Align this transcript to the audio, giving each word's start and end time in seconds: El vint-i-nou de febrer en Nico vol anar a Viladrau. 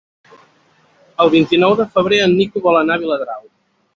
El 1.25 1.31
vint-i-nou 1.35 1.77
de 1.81 1.85
febrer 1.97 2.21
en 2.27 2.35
Nico 2.39 2.65
vol 2.69 2.79
anar 2.79 2.97
a 2.99 3.03
Viladrau. 3.07 3.45